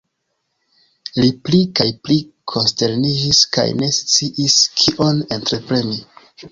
[1.23, 2.17] Li pli kaj pli
[2.55, 6.05] konsterniĝis kaj ne sciis kion entrepreni.